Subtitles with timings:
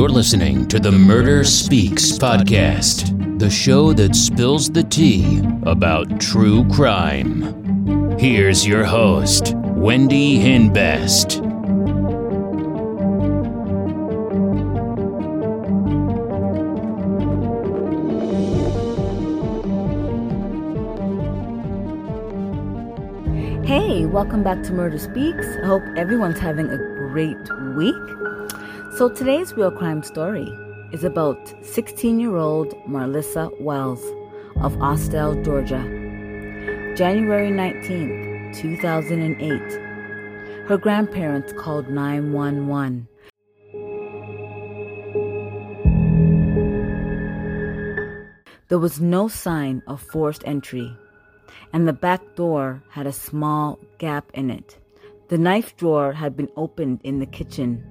[0.00, 6.66] You're listening to the Murder Speaks podcast, the show that spills the tea about true
[6.70, 8.18] crime.
[8.18, 11.42] Here's your host, Wendy Hinbest.
[23.66, 25.46] Hey, welcome back to Murder Speaks.
[25.62, 27.36] I hope everyone's having a great
[27.74, 27.94] week.
[28.96, 30.48] So, today's real crime story
[30.92, 34.00] is about 16 year old Marlissa Wells
[34.60, 35.82] of Austell, Georgia.
[36.96, 40.68] January 19th, 2008.
[40.68, 43.08] Her grandparents called 911.
[48.68, 50.96] There was no sign of forced entry,
[51.72, 54.79] and the back door had a small gap in it.
[55.30, 57.84] The knife drawer had been opened in the kitchen,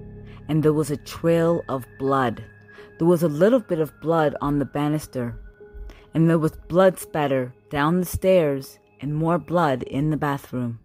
[0.46, 2.44] and there was a trail of blood.
[2.98, 5.40] There was a little bit of blood on the banister,
[6.12, 10.80] and there was blood spatter down the stairs and more blood in the bathroom.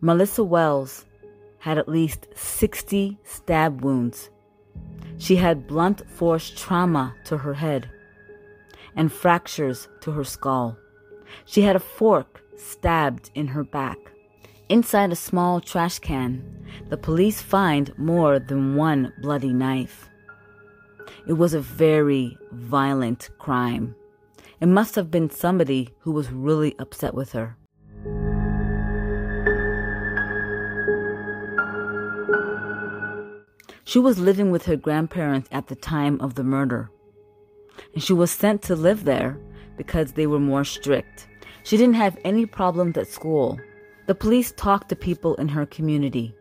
[0.00, 1.04] Melissa Wells
[1.58, 4.30] had at least 60 stab wounds.
[5.18, 7.90] She had blunt force trauma to her head
[8.96, 10.76] and fractures to her skull.
[11.44, 13.98] She had a fork stabbed in her back.
[14.68, 16.42] Inside a small trash can,
[16.88, 20.08] the police find more than one bloody knife.
[21.26, 23.94] It was a very violent crime.
[24.60, 27.56] It must have been somebody who was really upset with her.
[33.84, 36.90] She was living with her grandparents at the time of the murder,
[37.94, 39.38] and she was sent to live there
[39.76, 41.26] because they were more strict.
[41.64, 43.58] She didn't have any problems at school.
[44.06, 46.34] The police talked to people in her community.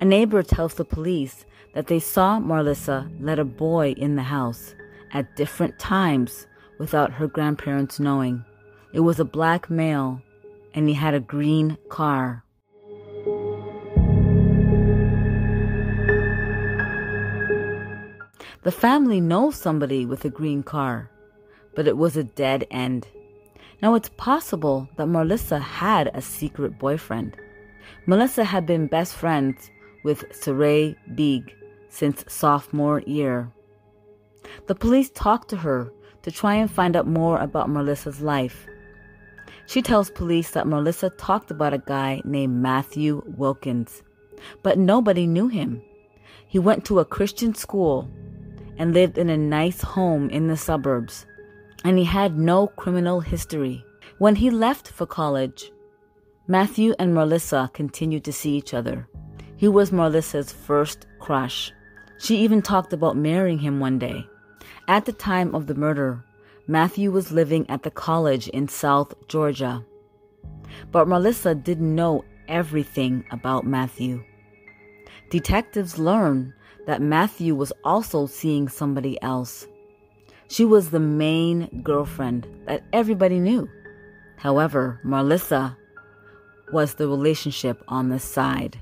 [0.00, 4.74] A neighbor tells the police that they saw Marlissa let a boy in the house
[5.12, 6.46] at different times
[6.78, 8.44] without her grandparents knowing.
[8.92, 10.20] It was a black male
[10.74, 12.44] and he had a green car.
[18.66, 21.08] The family knows somebody with a green car,
[21.76, 23.06] but it was a dead end.
[23.80, 27.36] Now it's possible that Marlissa had a secret boyfriend.
[28.06, 29.70] Melissa had been best friends
[30.02, 31.52] with Saray Beeg
[31.90, 33.52] since sophomore year.
[34.66, 38.66] The police talked to her to try and find out more about Marlissa's life.
[39.66, 44.02] She tells police that Marlissa talked about a guy named Matthew Wilkins,
[44.64, 45.82] but nobody knew him.
[46.48, 48.10] He went to a Christian school
[48.78, 51.26] and lived in a nice home in the suburbs,
[51.84, 53.84] and he had no criminal history.
[54.18, 55.72] When he left for college,
[56.48, 59.08] Matthew and Marlissa continued to see each other.
[59.56, 61.72] He was Marlissa's first crush.
[62.18, 64.26] She even talked about marrying him one day.
[64.88, 66.24] At the time of the murder,
[66.68, 69.84] Matthew was living at the college in South Georgia.
[70.92, 74.24] But Marlissa didn't know everything about Matthew.
[75.30, 76.52] Detectives learned
[76.86, 79.66] that Matthew was also seeing somebody else.
[80.48, 83.68] She was the main girlfriend that everybody knew.
[84.36, 85.76] However, Marlissa
[86.72, 88.80] was the relationship on the side.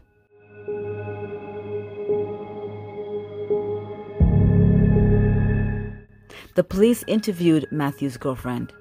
[6.55, 8.73] The police interviewed Matthew's girlfriend.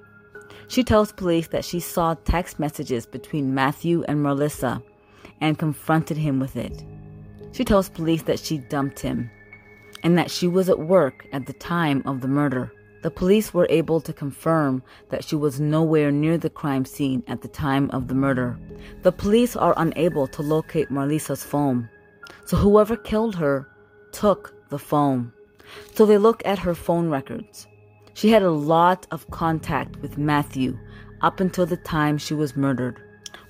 [0.68, 4.82] She tells police that she saw text messages between Matthew and Marlissa
[5.40, 6.84] and confronted him with it.
[7.54, 9.30] She tells police that she dumped him
[10.02, 12.72] and that she was at work at the time of the murder.
[13.02, 17.42] The police were able to confirm that she was nowhere near the crime scene at
[17.42, 18.58] the time of the murder.
[19.02, 21.88] The police are unable to locate Marlissa's phone,
[22.44, 23.68] so whoever killed her
[24.10, 25.32] took the phone.
[25.94, 27.68] So they look at her phone records.
[28.14, 30.76] She had a lot of contact with Matthew
[31.20, 33.00] up until the time she was murdered.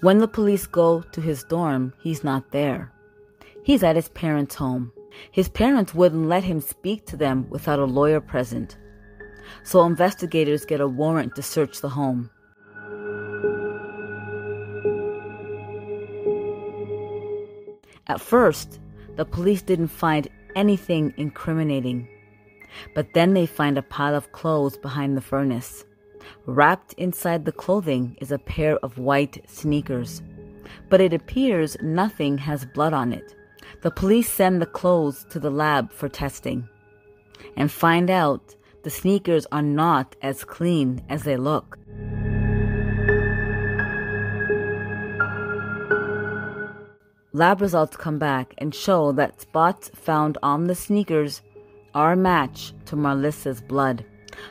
[0.02, 2.90] When the police go to his dorm, he's not there.
[3.64, 4.92] He's at his parents' home.
[5.32, 8.76] His parents wouldn't let him speak to them without a lawyer present.
[9.62, 12.28] So investigators get a warrant to search the home.
[18.06, 18.80] At first,
[19.16, 22.06] the police didn't find anything incriminating.
[22.94, 25.86] But then they find a pile of clothes behind the furnace.
[26.44, 30.20] Wrapped inside the clothing is a pair of white sneakers.
[30.90, 33.34] But it appears nothing has blood on it.
[33.84, 36.66] The police send the clothes to the lab for testing
[37.54, 41.78] and find out the sneakers are not as clean as they look.
[47.34, 51.42] lab results come back and show that spots found on the sneakers
[51.94, 54.02] are a match to Marlissa's blood.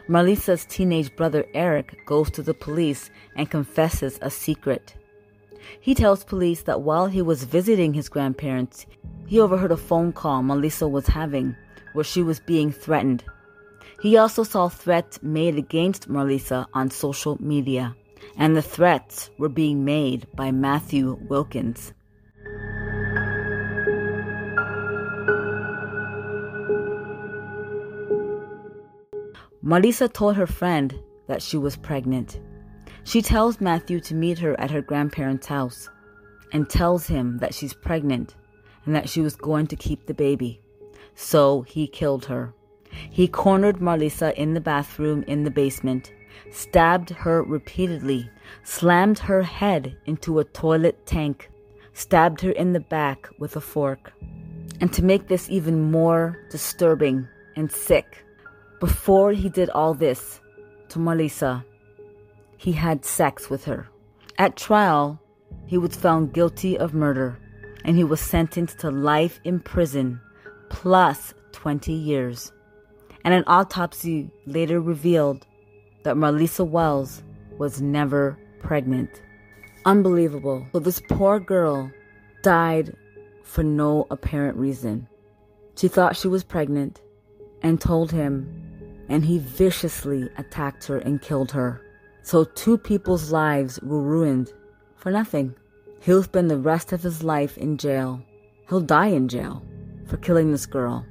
[0.07, 4.93] Marlissa's teenage brother Eric goes to the police and confesses a secret.
[5.79, 8.85] He tells police that while he was visiting his grandparents,
[9.33, 11.55] he overheard a phone call Marlissa was having
[11.93, 13.23] where she was being threatened.
[13.99, 17.95] He also saw threats made against Marlissa on social media,
[18.37, 21.93] and the threats were being made by Matthew Wilkins.
[29.65, 30.93] Marlissa told her friend
[31.25, 32.39] that she was pregnant.
[33.03, 35.89] She tells Matthew to meet her at her grandparents' house
[36.51, 38.35] and tells him that she's pregnant
[38.85, 40.61] and that she was going to keep the baby.
[41.15, 42.53] So he killed her.
[43.09, 46.13] He cornered Marlissa in the bathroom in the basement,
[46.51, 48.29] stabbed her repeatedly,
[48.63, 51.49] slammed her head into a toilet tank,
[51.93, 54.13] stabbed her in the back with a fork.
[54.79, 58.25] And to make this even more disturbing and sick,
[58.79, 60.41] before he did all this
[60.89, 61.63] to Marlissa,
[62.57, 63.87] he had sex with her.
[64.37, 65.21] At trial,
[65.65, 67.39] he was found guilty of murder
[67.83, 70.19] and he was sentenced to life in prison
[70.69, 72.51] plus 20 years.
[73.23, 75.45] And an autopsy later revealed
[76.03, 77.23] that Marlissa Wells
[77.57, 79.21] was never pregnant.
[79.85, 80.65] Unbelievable.
[80.73, 81.91] So this poor girl
[82.41, 82.95] died
[83.43, 85.07] for no apparent reason.
[85.77, 87.01] She thought she was pregnant
[87.61, 88.63] and told him
[89.09, 91.81] and he viciously attacked her and killed her.
[92.21, 94.51] So two people's lives were ruined
[94.95, 95.55] for nothing.
[96.03, 98.21] He'll spend the rest of his life in jail.
[98.67, 99.63] He'll die in jail
[100.05, 101.05] for killing this girl.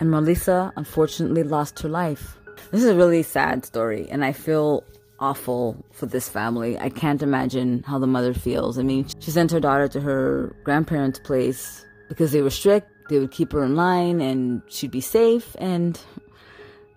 [0.00, 2.38] And Marlissa unfortunately lost her life.
[2.70, 4.84] This is a really sad story, and I feel
[5.20, 6.78] awful for this family.
[6.78, 8.78] I can't imagine how the mother feels.
[8.78, 12.88] I mean, she sent her daughter to her grandparents' place because they were strict.
[13.10, 15.54] They would keep her in line and she'd be safe.
[15.58, 16.24] And you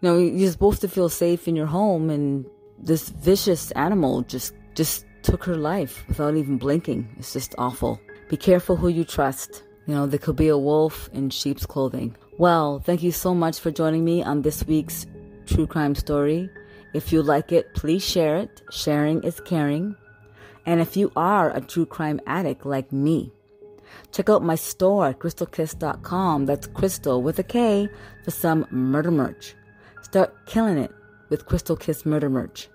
[0.01, 2.45] know, you're supposed to feel safe in your home, and
[2.81, 7.07] this vicious animal just just took her life without even blinking.
[7.17, 7.99] It's just awful.
[8.29, 9.63] Be careful who you trust.
[9.85, 12.15] You know, there could be a wolf in sheep's clothing.
[12.37, 15.05] Well, thank you so much for joining me on this week's
[15.45, 16.49] true crime story.
[16.93, 18.61] If you like it, please share it.
[18.71, 19.95] Sharing is caring.
[20.65, 23.31] And if you are a true crime addict like me,
[24.11, 26.45] check out my store krystalkiss.com.
[26.45, 27.89] That's crystal with a K
[28.23, 29.55] for some murder merch.
[30.01, 30.91] Start killing it
[31.29, 32.69] with Krystal Kiss murder merch.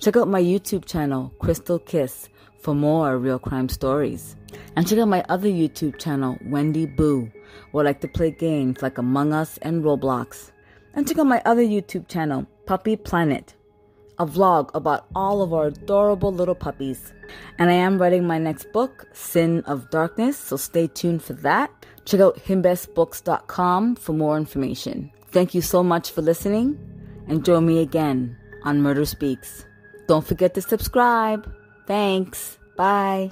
[0.00, 2.28] Check out my YouTube channel, Krystal Kiss,
[2.60, 4.36] for more real crime stories.
[4.76, 7.30] And check out my other YouTube channel, Wendy Boo,
[7.72, 10.52] where I like to play games like Among Us and Roblox.
[10.94, 13.54] And check out my other YouTube channel, Puppy Planet,
[14.20, 17.12] a vlog about all of our adorable little puppies.
[17.58, 21.70] And I am writing my next book, Sin of Darkness, so stay tuned for that.
[22.04, 25.10] Check out himbestbooks.com for more information.
[25.32, 26.78] Thank you so much for listening
[27.26, 29.64] and join me again on Murder Speaks.
[30.08, 31.46] Don't forget to subscribe.
[31.86, 32.58] Thanks.
[32.76, 33.30] Bye.